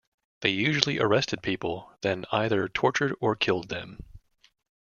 [0.39, 3.99] They usually arrested people, then either tortured or killed them.